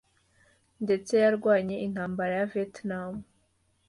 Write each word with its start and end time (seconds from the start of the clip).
ndetse 0.83 1.13
yarwanye 1.23 1.75
intambara 1.85 2.33
ya 2.39 2.49
Vietnam 2.53 3.13